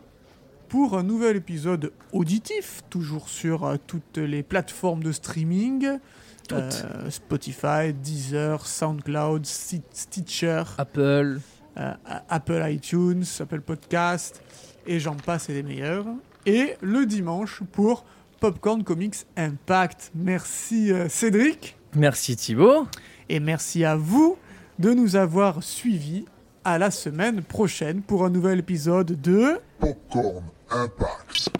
pour 0.68 0.96
un 0.96 1.02
nouvel 1.02 1.36
épisode 1.36 1.92
auditif 2.12 2.80
toujours 2.88 3.28
sur 3.28 3.64
euh, 3.64 3.76
toutes 3.86 4.16
les 4.18 4.42
plateformes 4.42 5.02
de 5.02 5.12
streaming. 5.12 5.98
Euh, 6.52 7.10
Spotify, 7.10 7.92
Deezer, 7.92 8.64
SoundCloud, 8.66 9.44
Sti- 9.44 9.82
Stitcher, 9.92 10.62
Apple. 10.78 11.40
euh, 11.76 11.92
Apple 12.28 12.64
iTunes, 12.70 13.24
Apple 13.40 13.60
Podcast, 13.60 14.40
et 14.86 15.00
j'en 15.00 15.14
passe 15.16 15.48
et 15.48 15.54
des 15.54 15.62
meilleurs. 15.62 16.06
Et 16.46 16.74
le 16.80 17.06
dimanche 17.06 17.62
pour 17.72 18.04
Popcorn 18.40 18.84
Comics 18.84 19.16
Impact. 19.36 20.10
Merci 20.14 20.92
euh, 20.92 21.08
Cédric, 21.08 21.76
Merci 21.94 22.36
Thibaut. 22.36 22.86
et 23.28 23.40
merci 23.40 23.84
à 23.84 23.96
vous 23.96 24.36
de 24.78 24.92
nous 24.92 25.16
avoir 25.16 25.62
suivis. 25.62 26.24
À 26.64 26.78
la 26.78 26.90
semaine 26.90 27.42
prochaine 27.42 28.02
pour 28.02 28.24
un 28.24 28.30
nouvel 28.30 28.58
épisode 28.58 29.20
de... 29.20 29.60
Popcorn 29.78 30.42
Impact. 30.68 31.50